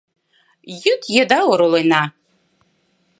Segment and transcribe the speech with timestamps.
[0.83, 2.03] Йӱд еда оролена.